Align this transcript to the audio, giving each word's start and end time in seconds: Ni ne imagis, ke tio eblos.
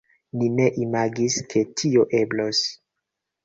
Ni 0.37 0.47
ne 0.59 0.65
imagis, 0.85 1.39
ke 1.53 1.65
tio 1.83 2.09
eblos. 2.23 2.67